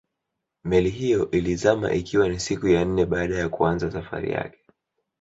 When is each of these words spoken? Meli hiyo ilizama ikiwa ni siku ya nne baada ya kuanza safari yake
Meli 0.63 0.89
hiyo 0.89 1.31
ilizama 1.31 1.93
ikiwa 1.93 2.29
ni 2.29 2.39
siku 2.39 2.67
ya 2.67 2.85
nne 2.85 3.05
baada 3.05 3.35
ya 3.35 3.49
kuanza 3.49 3.91
safari 3.91 4.31
yake 4.31 4.59